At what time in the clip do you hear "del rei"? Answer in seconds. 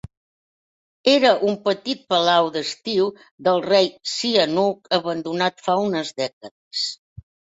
3.49-3.91